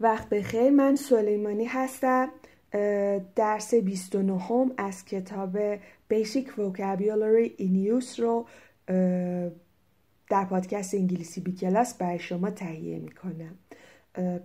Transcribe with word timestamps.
وقت 0.00 0.28
بخیر 0.28 0.70
من 0.70 0.96
سلیمانی 0.96 1.64
هستم 1.64 2.28
درس 3.36 3.74
29 3.74 4.38
هم 4.38 4.72
از 4.76 5.04
کتاب 5.04 5.76
Basic 6.12 6.46
Vocabulary 6.46 7.60
in 7.60 8.02
Use 8.02 8.18
رو 8.18 8.46
در 10.30 10.44
پادکست 10.50 10.94
انگلیسی 10.94 11.40
بی 11.40 11.52
کلاس 11.52 11.94
برای 11.94 12.18
شما 12.18 12.50
تهیه 12.50 12.98
می 12.98 13.10
کنم 13.10 13.58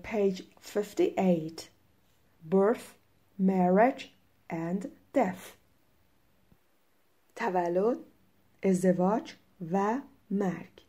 page 0.03 0.41
58 0.73 1.71
birth 2.51 2.87
marriage 3.39 4.03
and 4.49 4.87
death. 5.17 5.57
تولد 7.35 7.97
ازدواج 8.63 9.33
و 9.71 10.01
مرگ. 10.31 10.85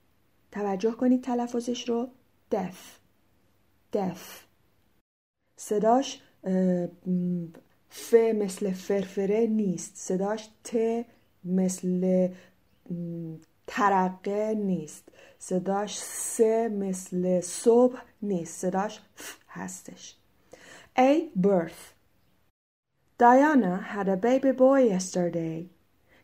توجه 0.53 0.93
کنید 0.93 1.23
تلفظش 1.23 1.89
رو. 1.89 2.09
Death. 2.55 3.01
Death. 3.97 4.54
صداش 5.65 6.23
ف 7.89 8.15
مثل 8.15 8.73
فرفره 8.73 9.47
نیست 9.47 9.93
صداش 9.97 10.49
ت 10.65 10.77
مثل 11.45 12.29
ترقه 13.67 14.55
نیست 14.55 15.09
صداش 15.39 15.99
س 15.99 16.41
مثل 16.71 17.41
صبح 17.41 18.05
نیست 18.23 18.61
صداش 18.61 19.01
ف 19.15 19.37
هستش 19.49 20.17
A 20.99 21.13
birth 21.47 21.95
Diana 23.19 23.75
had 23.95 24.09
a 24.09 24.23
baby 24.29 24.53
boy 24.53 24.81
yesterday. 24.95 25.59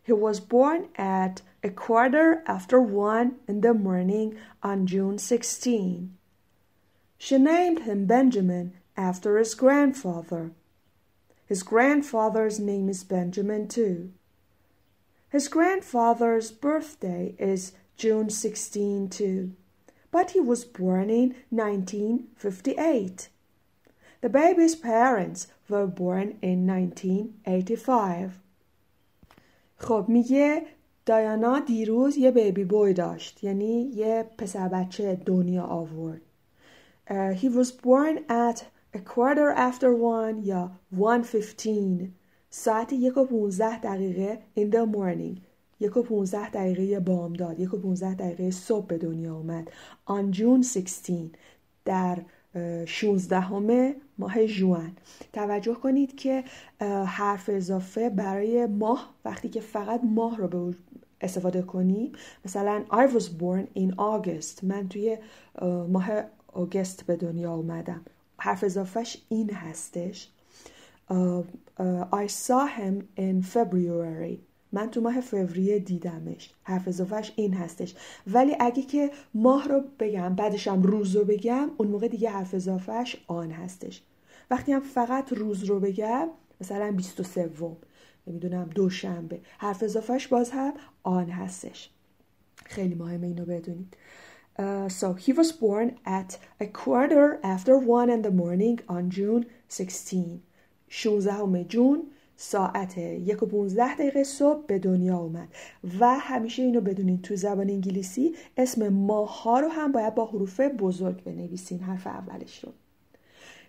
He 0.07 0.13
was 0.13 0.39
born 0.55 0.81
at 0.97 1.43
a 1.69 1.71
quarter 1.85 2.29
after 2.57 2.79
one 2.81 3.29
in 3.49 3.61
the 3.61 3.75
morning 3.75 4.29
on 4.63 4.87
June 4.87 5.19
16. 5.19 6.17
She 7.19 7.39
named 7.39 7.81
him 7.81 8.07
Benjamin 8.07 8.67
after 9.00 9.38
his 9.38 9.56
grandfather. 9.56 10.52
His 11.46 11.64
grandfather's 11.64 12.60
name 12.60 12.90
is 12.90 13.04
Benjamin 13.04 13.68
too. 13.68 14.12
His 15.30 15.48
grandfather's 15.48 16.52
birthday 16.52 17.36
is 17.38 17.74
June 17.98 18.30
16 18.30 19.10
too, 19.10 19.52
but 20.12 20.32
he 20.32 20.40
was 20.40 20.66
born 20.66 21.10
in 21.10 21.36
1958. 21.50 23.30
The 24.22 24.30
baby's 24.30 24.76
parents 24.76 25.48
were 25.70 25.88
born 25.88 26.38
in 26.42 26.66
1985. 26.66 28.42
خب 29.78 30.06
میگه 30.08 30.62
دایانا 31.06 31.60
دیروز 31.60 32.18
یه 32.18 32.32
بیبی 32.32 32.64
بوی 32.64 32.94
داشت 32.94 33.44
یعنی 33.44 33.92
یه 33.96 34.26
پسر 34.38 34.68
بچه 34.68 35.16
دنیا 35.16 35.64
آورد. 35.64 36.22
Uh, 37.08 37.34
he 37.34 37.50
was 37.50 37.72
born 37.72 38.18
at 38.30 38.66
a 38.95 38.99
quarter 38.99 39.51
after 39.51 39.95
one 39.95 40.45
یا 40.45 40.71
1.15 40.99 42.09
ساعت 42.51 42.93
یک 42.93 43.17
و 43.17 43.25
15 43.25 43.79
دقیقه 43.79 44.39
in 44.59 44.73
the 44.73 44.97
morning. 44.97 45.41
یک 45.81 45.97
و 45.97 46.03
15 46.03 46.51
دقیقه 46.51 47.01
بامداد. 47.01 47.61
یک 47.61 47.75
و 47.75 47.77
15 47.77 48.15
دقیقه 48.15 48.51
صبح 48.51 48.87
به 48.87 48.99
دنیا 48.99 49.35
اومد 49.35 49.71
on 50.09 50.37
June 50.37 50.63
16 50.63 51.31
در 51.85 52.19
16 52.87 53.41
همه 53.41 53.97
ماه 54.19 54.47
جوان. 54.47 54.93
توجه 55.33 55.75
کنید 55.75 56.17
که 56.17 56.45
حرف 57.07 57.51
اضافه 57.53 58.11
برای 58.11 58.67
ماه 58.67 59.15
وقتی 59.25 59.49
که 59.49 59.61
فقط 59.61 60.01
ماه 60.05 60.37
رو 60.37 60.49
به 60.49 60.77
استفاده 61.21 61.63
کنیم. 61.63 62.13
مثلا 62.45 62.85
I 62.91 63.07
was 63.15 63.25
born 63.25 63.79
in 63.79 63.95
August. 63.99 64.65
من 64.65 64.89
توی 64.89 65.19
ماه 65.89 66.09
آگست 66.53 67.07
به 67.07 67.17
دنیا 67.17 67.55
اومدم 67.55 68.01
حرف 68.41 68.65
اضافهش 68.65 69.23
این 69.29 69.51
هستش. 69.51 70.29
uh, 71.11 71.43
uh, 71.79 72.05
I 72.13 72.27
saw 72.27 72.67
him 72.67 73.09
in 73.17 73.43
February. 73.43 74.39
من 74.73 74.91
تو 74.91 75.01
ماه 75.01 75.21
فوریه 75.21 75.79
دیدمش. 75.79 76.51
حرف 76.63 76.89
اضافهش 76.89 77.33
این 77.37 77.55
هستش. 77.55 77.95
ولی 78.27 78.57
اگه 78.61 78.83
که 78.83 79.11
ماه 79.35 79.69
رو 79.69 79.85
بگم 79.99 80.35
بعدشم 80.35 80.83
روز 80.83 81.17
رو 81.17 81.25
بگم 81.25 81.71
اون 81.77 81.89
موقع 81.89 82.09
دیگه 82.09 82.31
حرف 82.31 82.55
اضافهش 82.55 83.17
آن 83.27 83.51
هستش. 83.51 84.03
وقتی 84.51 84.73
هم 84.73 84.81
فقط 84.81 85.33
روز 85.33 85.65
رو 85.65 85.81
بگم 85.81 86.29
مثلا 86.61 86.93
23 86.93 87.51
نمی‌دونم 88.27 88.71
دوشنبه 88.75 89.41
حرف 89.59 89.83
اضافهش 89.83 90.27
باز 90.27 90.51
هم 90.51 90.75
آن 91.03 91.31
هستش. 91.31 91.91
خیلی 92.65 92.95
مهمه 92.95 93.27
اینو 93.27 93.45
بدونید. 93.45 93.97
Uh, 94.61 94.91
so 94.91 95.15
he 95.15 95.33
was 95.33 95.53
born 95.53 95.89
at 96.05 96.31
a 96.61 96.67
quarter 96.67 97.41
after 97.43 97.79
one 97.79 98.11
in 98.11 98.21
the 98.21 98.31
morning 98.31 98.79
on 98.97 99.09
June 99.09 99.47
16. 99.69 100.43
16 100.89 101.65
جون 101.65 102.03
ساعت 102.37 102.99
یک 102.99 103.43
و 103.43 103.47
15 103.47 103.95
دقیقه 103.95 104.25
صبح 104.25 104.67
به 104.67 104.79
دنیا 104.79 105.19
اومد 105.19 105.49
و 106.01 106.19
همیشه 106.19 106.63
اینو 106.63 106.81
بدونید 106.81 107.23
تو 107.23 107.37
زبان 107.37 107.71
انگلیسی 107.71 108.35
اسم 108.57 108.89
ماه 108.89 109.43
ها 109.43 109.61
رو 109.61 109.69
هم 109.69 109.93
باید 109.93 110.15
با 110.15 110.27
حروف 110.27 110.61
بزرگ 110.61 111.25
بنویسین 111.25 111.81
حرف 111.81 112.07
اولش 112.07 112.65
رو. 112.65 112.73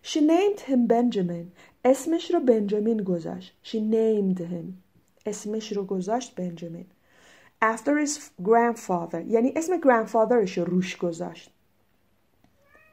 She 0.04 0.20
named 0.20 0.60
him 0.60 0.88
Benjamin. 0.88 1.46
اسمش 1.86 2.32
رو 2.32 2.40
بنجامین 2.40 3.04
گذاشت. 3.04 3.54
She 3.64 3.78
named 3.78 4.40
him. 4.40 4.74
اسمش 5.26 5.72
رو 5.72 5.84
گذاشت 5.84 6.36
بنجامین. 6.36 6.86
After 7.62 8.06
his 8.06 8.20
grandfather 8.44 9.22
یعنی 9.28 9.54
اسم 9.56 9.78
grandfatherش 9.78 10.58
رو 10.58 10.64
روش 10.64 10.98
گذاشت 10.98 11.54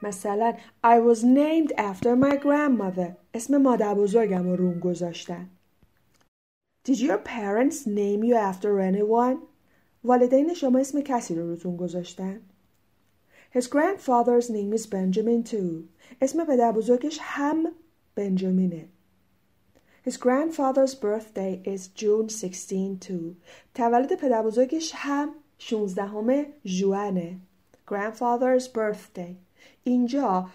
مثلا 0.02 0.54
I 0.84 0.98
was 1.10 1.18
named 1.22 1.72
after 1.78 2.16
my 2.16 2.36
grandmother 2.36 3.16
اسم 3.34 3.56
مادر 3.56 3.94
بزرگم 3.94 4.42
رو 4.42 4.56
روم 4.56 4.78
گذاشتن 4.78 5.48
Did 6.88 7.00
your 7.00 7.18
parents 7.18 7.86
name 7.86 8.24
you 8.24 8.34
after 8.34 8.80
anyone? 8.80 9.36
والدین 10.04 10.54
شما 10.54 10.78
اسم 10.78 11.00
کسی 11.00 11.34
رو 11.34 11.46
روتون 11.46 11.76
گذاشتن؟ 11.76 12.40
His 13.54 13.66
grandfather's 13.66 14.50
name 14.50 14.72
is 14.72 14.86
Benjamin 14.86 15.50
too. 15.50 15.88
اسم 16.22 16.44
پدر 16.44 16.72
بزرگش 16.72 17.18
هم 17.22 17.72
بنجامینه. 18.14 18.88
His 20.08 20.16
grandfather's 20.16 20.94
birthday 20.94 21.60
is 21.64 21.88
June 21.88 22.28
16 22.28 22.98
too. 22.98 23.36
تولد 23.74 24.14
پدر 24.14 24.42
بزرگش 24.42 24.92
هم 24.94 25.34
16 25.58 26.46
ژوئنه. 26.64 27.36
Grandfather's 27.90 28.64
birthday. 28.74 29.34
اینجا 29.84 30.48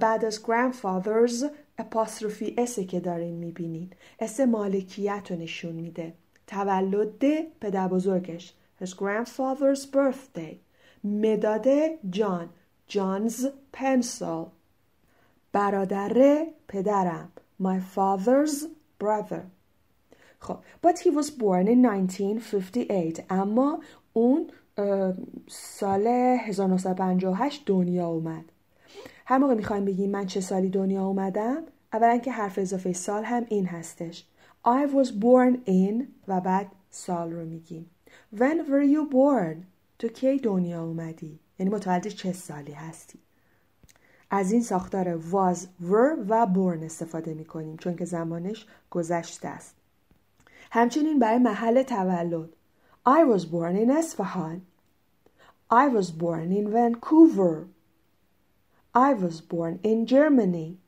بعد 0.00 0.24
از 0.24 0.40
grandfather's 0.44 1.44
اپاستروفی 1.78 2.54
اسه 2.58 2.84
که 2.84 3.00
دارین 3.00 3.34
می‌بینین. 3.34 3.90
اس 4.20 4.40
مالکیت 4.40 5.26
رو 5.30 5.36
نشون 5.36 5.72
میده. 5.72 6.14
تولد 6.46 7.24
پدر 7.60 7.88
بزرگش. 7.88 8.54
His 8.82 8.88
grandfather's 8.88 9.80
birthday. 9.92 10.54
مداد 11.04 11.66
جان. 12.10 12.48
جانز 12.88 13.46
پنسل 13.72 14.44
برادر 15.52 16.46
پدرم. 16.68 17.32
My 17.62 17.80
father's 17.96 18.79
brother 19.04 19.40
خب 20.38 20.58
but 20.86 20.98
he 20.98 21.10
was 21.10 21.30
born 21.30 21.66
in 21.68 21.82
1958 21.82 23.24
اما 23.30 23.80
اون 24.12 24.50
سال 25.48 26.06
1958 26.06 27.62
دنیا 27.66 28.06
اومد 28.06 28.44
هر 29.26 29.38
موقع 29.38 29.54
می‌خوایم 29.54 29.84
بگیم 29.84 30.10
من 30.10 30.26
چه 30.26 30.40
سالی 30.40 30.68
دنیا 30.68 31.04
اومدم 31.04 31.62
اولا 31.92 32.18
که 32.18 32.32
حرف 32.32 32.58
اضافه 32.58 32.92
سال 32.92 33.24
هم 33.24 33.44
این 33.48 33.66
هستش 33.66 34.24
I 34.66 34.86
was 34.94 35.08
born 35.08 35.68
in 35.68 36.04
و 36.28 36.40
بعد 36.40 36.66
سال 36.90 37.32
رو 37.32 37.44
میگیم 37.44 37.90
When 38.36 38.66
were 38.68 38.86
you 38.94 39.12
born? 39.12 39.56
تو 39.98 40.08
کی 40.08 40.38
دنیا 40.38 40.84
اومدی؟ 40.84 41.40
یعنی 41.58 41.72
متولد 41.72 42.06
چه 42.08 42.32
سالی 42.32 42.72
هستی؟ 42.72 43.18
از 44.30 44.52
این 44.52 44.62
ساختار 44.62 45.20
was, 45.20 45.58
were 45.58 46.18
و 46.28 46.46
born 46.54 46.82
استفاده 46.82 47.34
می‌کنیم 47.34 47.76
چون 47.76 47.96
که 47.96 48.04
زمانش 48.04 48.66
گذشته 48.90 49.48
است. 49.48 49.76
همچنین 50.70 51.18
برای 51.18 51.38
محل 51.38 51.82
تولد 51.82 52.48
I 53.06 53.24
was 53.24 53.44
born 53.44 53.76
in 53.76 53.90
Esfahan. 53.90 54.60
I 55.70 55.88
was 55.88 56.10
born 56.10 56.52
in 56.52 56.70
Vancouver. 56.70 57.68
I 58.94 59.14
was 59.14 59.40
born 59.40 59.78
in 59.82 60.06
Germany. 60.06 60.78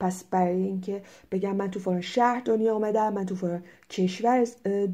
پس 0.00 0.24
برای 0.24 0.62
اینکه 0.62 1.02
بگم 1.30 1.56
من 1.56 1.70
تو 1.70 1.80
فلان 1.80 2.00
شهر 2.00 2.40
دنیا 2.40 2.74
آمدم 2.74 3.12
من 3.12 3.26
تو 3.26 3.34
فلان 3.34 3.62
کشور 3.90 4.44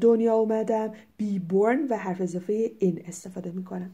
دنیا 0.01 0.35
آمدم 0.35 0.91
be 1.21 1.39
born 1.51 1.89
و 1.89 1.97
حرف 1.97 2.21
اضافه 2.21 2.71
این 2.79 3.03
استفاده 3.07 3.51
می‌کنم 3.51 3.91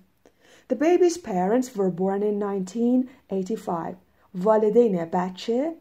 The 0.68 0.76
baby's 0.76 1.18
parents 1.18 1.76
were 1.76 1.90
born 1.90 2.22
in 2.22 2.38
1985 2.38 3.96
والدین 4.44 5.04
بچه 5.04 5.74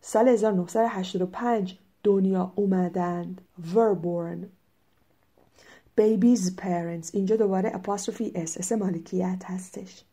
سال 0.00 0.28
1985 0.28 1.78
دنیا 2.02 2.52
اومدند 2.56 3.40
were 3.74 3.94
born 3.94 4.46
baby's 5.96 6.50
parents 6.50 7.14
اینجا 7.14 7.36
دوباره 7.36 7.70
apostrophe 7.70 8.30
s 8.34 8.56
اس 8.58 8.72
مالکیت 8.72 9.44
هستش 9.44 10.04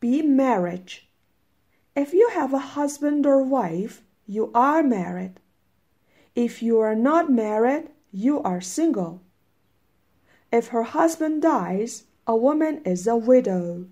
be 0.00 0.22
marriage 0.22 1.10
If 1.96 2.14
you 2.14 2.30
have 2.30 2.54
a 2.54 2.58
husband 2.58 3.26
or 3.26 3.42
wife, 3.42 4.02
you 4.26 4.50
are 4.54 4.82
married. 4.82 5.34
If 6.34 6.62
you 6.62 6.78
are 6.78 6.94
not 6.94 7.30
married, 7.30 7.88
you 8.12 8.40
are 8.42 8.60
single. 8.60 9.20
If 10.52 10.68
her 10.68 10.84
husband 10.84 11.42
dies, 11.42 12.04
a 12.26 12.36
woman 12.36 12.82
is 12.84 13.06
a 13.06 13.16
widow. 13.16 13.86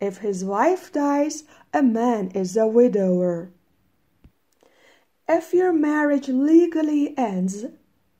If 0.00 0.18
his 0.18 0.44
wife 0.44 0.92
dies, 0.92 1.44
a 1.74 1.82
man 1.82 2.30
is 2.30 2.56
a 2.56 2.66
widower. 2.66 3.50
If 5.28 5.52
your 5.52 5.72
marriage 5.72 6.28
legally 6.28 7.14
ends, 7.16 7.66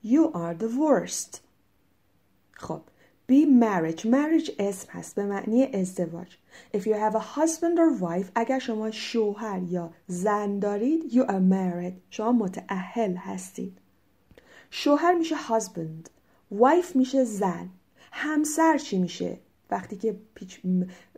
you 0.03 0.33
are 0.33 0.55
divorced. 0.55 1.41
خب 2.57 2.83
be 3.27 3.47
marriage 3.47 4.05
marriage 4.05 4.51
اسم 4.59 4.89
هست 4.91 5.15
به 5.15 5.25
معنی 5.25 5.65
ازدواج 5.65 6.37
if 6.73 6.81
you 6.81 6.95
have 6.95 7.15
a 7.15 7.39
husband 7.39 7.79
or 7.79 7.93
wife 8.01 8.31
اگر 8.35 8.59
شما 8.59 8.91
شوهر 8.91 9.63
یا 9.63 9.91
زن 10.07 10.59
دارید 10.59 11.13
you 11.13 11.25
are 11.27 11.41
married 11.41 11.95
شما 12.11 12.33
متأهل 12.33 13.17
هستید 13.17 13.79
شوهر 14.71 15.15
میشه 15.15 15.37
husband 15.37 16.11
wife 16.55 16.97
میشه 16.97 17.25
زن 17.25 17.69
همسر 18.18 18.78
چی 18.78 18.98
میشه؟ 18.98 19.40
وقتی 19.72 19.98
که 19.98 20.20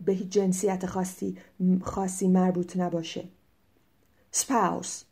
به 0.05 0.13
هیچ 0.13 0.29
جنسیت 0.29 0.85
خاصی 0.85 1.37
خاصی 1.81 2.27
مربوط 2.27 2.77
نباشه. 2.77 3.27
Spouse. 4.35 5.03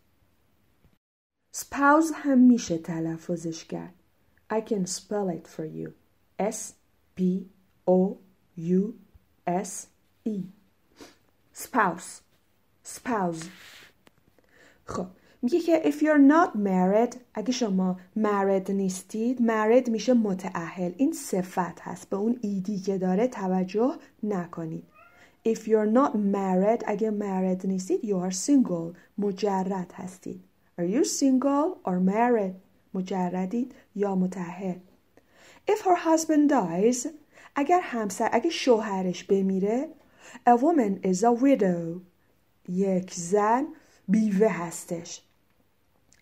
Spouse 1.56 2.12
هم 2.14 2.38
میشه 2.40 2.78
تلفظش 2.78 3.66
کرد. 3.66 3.94
I 4.54 4.62
can 4.62 4.86
spell 4.86 5.30
it 5.30 5.48
for 5.48 5.66
you. 5.66 5.90
S 6.40 6.74
P 7.18 7.22
O 7.88 8.18
U 8.58 8.94
S 9.48 9.72
E. 10.26 10.40
Spouse. 11.54 12.22
Spouse. 12.98 13.46
خب 14.86 15.08
میگه 15.46 15.60
که 15.60 15.82
if 15.86 15.96
you're 15.96 16.32
not 16.32 16.58
married 16.58 17.18
اگه 17.34 17.52
شما 17.52 18.00
married 18.18 18.70
نیستید 18.70 19.38
married 19.38 19.90
میشه 19.90 20.14
متعهل 20.14 20.92
این 20.98 21.14
صفت 21.14 21.80
هست. 21.82 22.10
به 22.10 22.18
اون 22.18 22.40
ایدی 22.42 22.80
که 22.80 22.98
داره 22.98 23.28
توجه 23.28 23.96
نکنید. 24.24 24.84
If 25.48 25.58
you're 25.58 25.94
not 25.94 26.12
married 26.14 26.84
اگه 26.88 27.12
married 27.12 27.66
نیستید 27.66 28.02
you 28.02 28.32
are 28.32 28.36
single. 28.36 28.98
مجرد 29.18 29.92
هستید. 29.94 30.44
Are 30.80 30.84
you 30.84 31.04
single 31.04 31.90
or 31.90 32.10
married 32.10 32.56
مجردید 32.94 33.74
یا 33.96 34.16
متعهل 34.16 34.76
if 35.72 35.80
her 35.82 35.96
husband 35.96 36.50
dies 36.52 37.08
اگر 37.56 37.80
همسر 37.84 38.30
اگه 38.32 38.50
شوهرش 38.50 39.24
بمیره 39.24 39.90
a 40.50 40.58
woman 40.58 41.08
is 41.08 41.24
a 41.24 41.44
widow. 41.44 42.02
یک 42.70 43.14
زن 43.14 43.66
بیوه 44.08 44.48
هستش. 44.48 45.25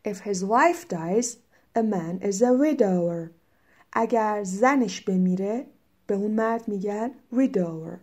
If 0.06 0.20
his 0.20 0.44
wife 0.44 0.88
dies, 0.88 1.38
a 1.76 1.84
man 1.84 2.20
is 2.22 2.42
a 2.42 2.54
widower. 2.54 3.32
اگر 3.94 4.44
زنش 4.44 5.02
بمیره 5.02 5.66
به 6.08 6.16
اون 6.16 6.32
مرد 6.32 6.68
میگن 6.68 7.12
widower. 7.34 8.00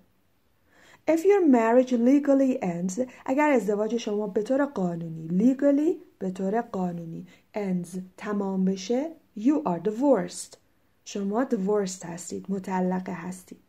If 1.11 1.25
your 1.25 1.47
marriage 1.47 1.93
legally 1.93 2.59
ends 2.63 3.01
اگر 3.27 3.51
ازدواج 3.51 3.97
شما 3.97 4.27
به 4.27 4.43
طور 4.43 4.65
قانونی 4.65 5.29
legally 5.29 6.05
به 6.19 6.31
طور 6.31 6.61
قانونی 6.61 7.27
ends 7.55 7.99
تمام 8.17 8.65
بشه 8.65 9.11
you 9.39 9.63
are 9.67 9.89
divorced 9.89 10.57
شما 11.05 11.45
divorced 11.45 12.05
هستید 12.05 12.47
مطلقه 12.49 13.13
هستید 13.13 13.61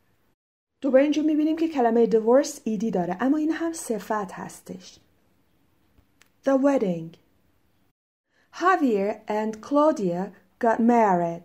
دوباره 0.81 1.04
اینجا 1.04 1.24
می‌بینیم 1.24 1.56
که 1.56 1.68
کلمه 1.68 2.10
divorced 2.10 2.60
ایدی 2.63 2.92
داره 2.92 3.18
اما 3.19 3.38
این 3.38 3.51
هم 3.51 3.74
صفت 3.74 4.31
هستش 4.31 5.00
The 6.45 6.57
wedding 6.63 7.18
Javier 8.61 9.20
and 9.28 9.61
Claudia 9.61 10.32
got 10.58 10.81
married. 10.81 11.44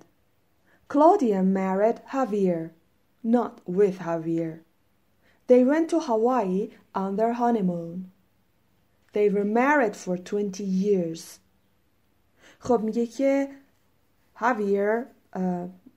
Claudia 0.88 1.44
married 1.44 2.00
Javier, 2.14 2.72
not 3.22 3.60
with 3.66 4.00
Javier. 4.00 4.62
They 5.48 5.66
went 5.66 5.90
to 5.90 6.00
Hawaii 6.00 6.70
on 6.96 7.18
their 7.18 7.34
honeymoon. 7.34 8.12
They 9.12 9.28
were 9.28 9.44
married 9.44 9.98
for 9.98 10.18
20 10.18 10.64
years. 10.64 11.40
خب 12.60 12.82
میگه 12.84 13.08
که 13.08 13.48
هاویر 14.36 15.06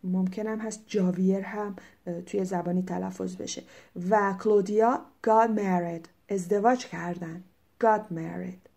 ممکنم 0.04 0.60
هست 0.60 0.84
جاویر 0.86 1.40
هم 1.40 1.76
توی 2.26 2.44
زبانی 2.44 2.82
تلفظ 2.82 3.36
بشه 3.36 3.62
و 4.10 4.34
کلودیا 4.40 5.00
got 5.26 5.48
married 5.56 6.08
ازدواج 6.28 6.86
کردن 6.86 7.44
got 7.81 8.12
married 8.12 8.67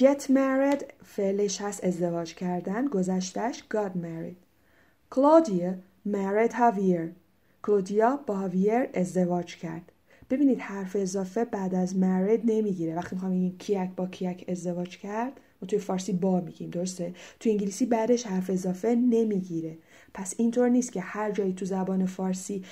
get 0.00 0.22
married 0.30 0.84
فعلش 1.04 1.60
هست 1.60 1.84
ازدواج 1.84 2.34
کردن 2.34 2.86
گذشتش 2.86 3.62
got 3.74 3.90
married. 3.96 4.36
Claudia 5.14 5.72
married 6.08 6.52
Javier. 6.52 7.08
کلودیا 7.62 8.16
با 8.26 8.36
هاویر 8.36 8.88
ازدواج 8.94 9.56
کرد. 9.56 9.92
ببینید 10.30 10.58
حرف 10.58 10.96
اضافه 10.96 11.44
بعد 11.44 11.74
از 11.74 11.92
married 11.92 12.40
نمی‌گیره. 12.44 12.94
وقتی 12.96 13.14
می‌خوام 13.14 13.32
بگیم 13.32 13.58
کیک 13.58 13.90
با 13.96 14.06
کیک 14.06 14.44
ازدواج 14.48 14.98
کرد 14.98 15.40
ما 15.62 15.68
توی 15.68 15.78
فارسی 15.78 16.12
با 16.12 16.40
میگیم 16.40 16.70
درسته؟ 16.70 17.14
توی 17.40 17.52
انگلیسی 17.52 17.86
بعدش 17.86 18.26
حرف 18.26 18.50
اضافه 18.50 18.94
نمی‌گیره. 18.94 19.78
پس 20.14 20.34
اینطور 20.36 20.68
نیست 20.68 20.92
که 20.92 21.00
هر 21.00 21.30
جایی 21.30 21.52
تو 21.52 21.64
زبان 21.64 22.06
فارسی 22.06 22.64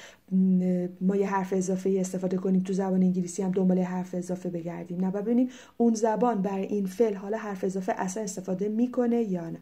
ما 1.00 1.16
یه 1.16 1.26
حرف 1.26 1.52
اضافه 1.52 1.96
استفاده 2.00 2.36
کنیم 2.36 2.62
تو 2.62 2.72
زبان 2.72 3.02
انگلیسی 3.02 3.42
هم 3.42 3.50
دنبال 3.50 3.78
حرف 3.78 4.14
اضافه 4.14 4.50
بگردیم 4.50 5.04
نه 5.04 5.10
ببینیم 5.10 5.48
اون 5.76 5.94
زبان 5.94 6.42
برای 6.42 6.66
این 6.66 6.86
فعل 6.86 7.14
حالا 7.14 7.38
حرف 7.38 7.64
اضافه 7.64 7.92
اصلا 7.92 8.22
استفاده 8.22 8.68
می‌کنه 8.68 9.22
یا 9.22 9.50
نه 9.50 9.58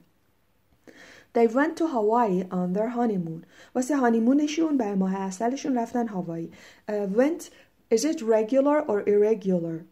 They 1.35 1.47
went 1.47 1.77
to 1.79 1.87
Hawaii 1.87 2.45
on 2.51 2.75
their 2.75 2.91
honeymoon. 2.91 3.47
واسه 3.75 3.97
هانیمونشون 3.97 4.77
برای 4.77 4.95
ماه 4.95 5.17
اصلشون 5.17 5.79
رفتن 5.79 6.09
هاوایی. 6.09 6.51
Uh, 6.89 6.93
went, 6.93 7.51
is 7.95 8.05
it 8.05 8.21
regular 8.21 8.81
or 8.81 9.03
irregular? 9.09 9.85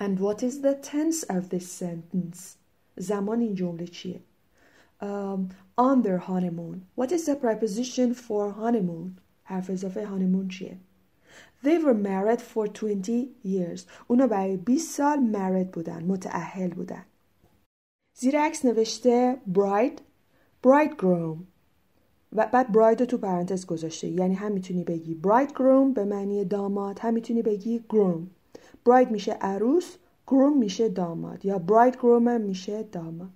And 0.00 0.18
what 0.20 0.42
is 0.42 0.60
the 0.60 0.74
tense 0.74 1.22
of 1.22 1.48
this 1.48 1.66
sentence? 1.72 2.56
زمان 2.96 3.40
این 3.40 3.54
جمله 3.54 3.86
چیه؟ 3.86 4.20
Um, 5.00 5.48
on 5.76 6.02
their 6.02 6.18
honeymoon. 6.18 6.86
What 6.94 7.10
is 7.12 7.26
the 7.26 7.36
preposition 7.36 8.14
for 8.14 8.52
honeymoon? 8.52 9.18
حرف 9.44 9.70
اضافه 9.70 10.06
honeymoon 10.06 10.48
چیه؟ 10.48 10.78
They 11.64 11.78
were 11.78 11.94
married 11.94 12.40
for 12.40 12.66
20 12.66 13.28
years. 13.44 13.80
اونا 14.06 14.26
برای 14.26 14.56
20 14.56 14.78
سال 14.96 15.18
married 15.32 15.72
بودن. 15.72 16.02
متعهل 16.02 16.70
بودن. 16.70 17.04
زیر 18.16 18.40
عکس 18.40 18.64
نوشته 18.64 19.36
bride, 19.54 20.00
bridegroom. 20.66 21.36
و 22.32 22.48
بعد 22.52 22.66
bride 22.72 23.02
تو 23.04 23.18
پرانتز 23.18 23.66
گذاشته. 23.66 24.08
یعنی 24.08 24.34
هم 24.34 24.52
می‌تونی 24.52 24.84
بگی 24.84 25.20
bridegroom 25.24 25.94
به 25.94 26.04
معنی 26.04 26.44
داماد. 26.44 26.98
هم 26.98 27.14
می‌تونی 27.14 27.42
بگی 27.42 27.84
groom. 27.92 28.20
bride 28.88 29.10
میشه 29.10 29.32
عروس. 29.32 29.96
groom 30.28 30.56
میشه 30.58 30.88
داماد. 30.88 31.44
یا 31.44 31.62
bridegroom 31.68 32.40
میشه 32.40 32.82
داماد. 32.82 33.30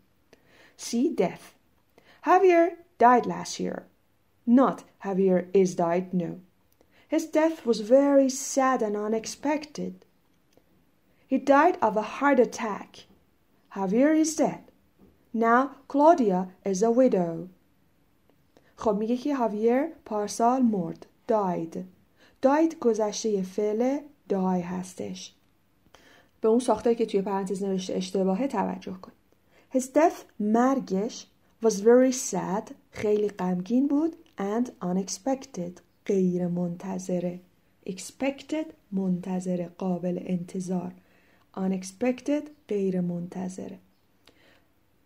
See 0.77 1.09
death. 1.09 1.55
Javier 2.25 2.77
died 2.97 3.25
last 3.25 3.59
year. 3.59 3.87
Not 4.45 4.83
Javier 5.03 5.47
is 5.53 5.75
died, 5.75 6.13
no. 6.13 6.39
His 7.07 7.25
death 7.25 7.65
was 7.65 7.81
very 7.81 8.29
sad 8.29 8.81
and 8.81 8.95
unexpected. 8.95 10.05
He 11.27 11.37
died 11.37 11.77
of 11.81 11.97
a 11.97 12.01
heart 12.01 12.39
attack. 12.39 13.05
Javier 13.75 14.15
is 14.15 14.35
dead. 14.35 14.63
Now 15.33 15.61
Claudia 15.87 16.49
is 16.65 16.83
a 16.83 16.91
widow. 16.91 17.49
خب 18.75 18.97
میگه 18.97 19.17
که 19.17 19.35
هاویر 19.35 19.87
پارسال 20.05 20.61
مرد. 20.61 21.05
died. 21.27 21.77
died 22.41 22.79
گذشته 22.79 23.41
فعل 23.41 23.99
die 24.29 24.61
هستش. 24.61 25.33
به 26.41 26.47
اون 26.47 26.59
ساختاری 26.59 26.95
که 26.95 27.05
توی 27.05 27.21
پرانتز 27.21 27.63
نوشته 27.63 27.93
اشتباهه 27.93 28.47
توجه 28.47 28.93
کن. 29.01 29.11
His 29.73 29.87
death 29.87 30.25
مرگش 30.39 31.25
was 31.61 31.79
very 31.81 32.11
sad 32.11 32.73
خیلی 32.91 33.29
غمگین 33.29 33.87
بود 33.87 34.15
and 34.37 34.69
unexpected 34.81 35.81
غیر 36.05 36.47
منتظره 36.47 37.39
expected 37.89 38.65
منتظره 38.91 39.69
قابل 39.77 40.19
انتظار 40.21 40.93
unexpected 41.57 42.49
غیر 42.69 43.01
منتظره 43.01 43.79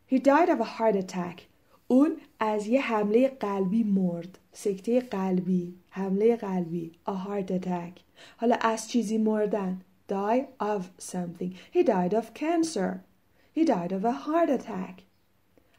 He 0.08 0.20
died 0.20 0.50
of 0.50 0.60
a 0.60 0.78
heart 0.78 0.96
attack 0.96 1.42
اون 1.88 2.18
از 2.40 2.68
یه 2.68 2.82
حمله 2.82 3.28
قلبی 3.28 3.84
مرد 3.84 4.40
سکته 4.54 5.00
قلبی 5.00 5.76
حمله 5.90 6.36
قلبی 6.36 6.92
a 7.08 7.12
heart 7.12 7.52
attack 7.52 8.00
حالا 8.38 8.56
از 8.62 8.90
چیزی 8.90 9.18
مردن 9.18 9.82
die 10.10 10.46
of 10.60 10.84
something 11.14 11.54
he 11.76 11.84
died 11.84 12.14
of 12.14 12.34
cancer 12.34 13.00
He 13.57 13.65
died 13.65 13.93
of 13.93 14.05
a 14.05 14.13
heart 14.25 14.51
attack. 14.59 14.95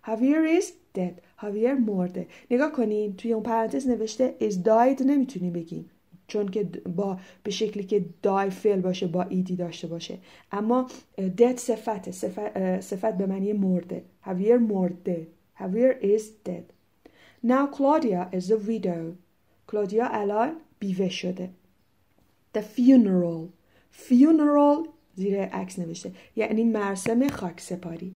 Javier 0.08 0.44
is 0.60 0.68
dead. 0.94 1.16
Javier 1.42 1.80
مرده. 1.88 2.28
نگاه 2.52 2.72
کنین 2.72 3.16
توی 3.16 3.34
اون 3.34 3.44
پرانتز 3.44 3.88
نوشته 3.88 4.36
is 4.40 4.54
died 4.54 5.02
نمی‌تونیم 5.02 5.54
بگیم. 5.54 5.90
چون 6.28 6.48
که 6.48 6.64
با 6.96 7.20
به 7.44 7.52
شکلی 7.52 7.84
که 7.84 8.06
دای 8.22 8.50
فعل 8.50 8.82
باشه 8.82 9.08
با 9.08 9.24
ایدی 9.24 9.56
داشته 9.56 9.88
باشه 9.88 10.18
اما 10.52 10.88
dead 11.18 11.56
صفت 11.56 12.12
صفت, 12.82 13.18
به 13.18 13.26
معنی 13.26 13.54
مرده 13.54 14.04
Javier 14.26 14.60
مرده 14.70 15.28
Javier 15.60 16.04
is 16.04 16.24
dead. 16.50 16.66
Now 17.46 17.68
Claudia 17.68 18.30
is 18.32 18.52
a 18.52 18.58
widow. 18.68 19.16
کلودیا 19.68 20.08
الان 20.12 20.56
بیوه 20.80 21.10
شده 21.10 21.50
The 22.58 22.62
funeral. 22.62 23.50
Funeral 24.10 24.88
زیر 25.16 25.42
عکس 25.42 25.80
نوشته 25.80 26.12
یعنی 26.36 26.64
مراسم 26.64 27.28
خاک 27.28 27.62
سپاری 27.62 28.14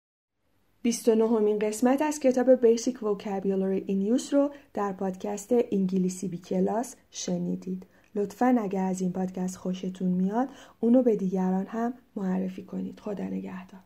29 0.86 1.28
همین 1.28 1.60
قسمت 1.60 2.02
از 2.02 2.20
کتاب 2.20 2.56
Basic 2.56 2.94
Vocabulary 2.94 3.90
in 3.90 4.20
Use 4.20 4.34
رو 4.34 4.52
در 4.74 4.94
پادکست 4.94 5.50
انگلیسی 5.72 6.28
بی 6.28 6.38
کلاس 6.38 6.96
شنیدید. 7.12 7.86
لطفا 8.16 8.58
اگر 8.62 8.86
از 8.86 9.02
این 9.02 9.12
پادکست 9.12 9.56
خوشتون 9.58 10.08
میاد 10.08 10.50
اونو 10.80 11.04
به 11.04 11.16
دیگران 11.16 11.66
هم 11.66 11.94
معرفی 12.16 12.64
کنید. 12.64 13.00
خدا 13.00 13.24
نگهدار. 13.24 13.80